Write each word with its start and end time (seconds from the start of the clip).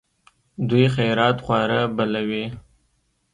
دوی 0.69 0.85
خیرات 0.95 1.37
خواره 1.45 1.81
بلوي. 1.95 2.43